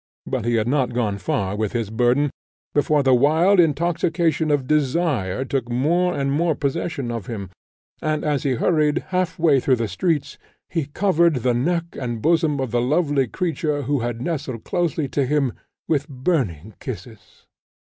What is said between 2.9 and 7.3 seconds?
the wild intoxication of desire took more and more possession of